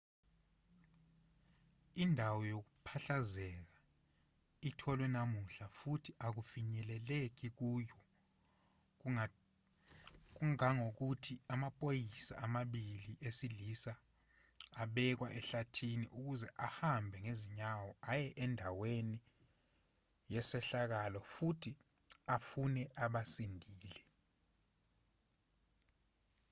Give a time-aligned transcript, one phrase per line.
[2.03, 3.75] indawo yokuphahlazeka
[4.69, 7.97] itholwe namuhla futhi akufinyeleleki kuyo
[10.35, 13.93] kangangokuthi amaphoyisa amabili esilisa
[14.81, 19.19] abekwa ehlathini ukuze ahambe ngezinyawo aye andaweni
[20.33, 21.71] yesehlakalo futhi
[22.35, 24.01] afune abasindile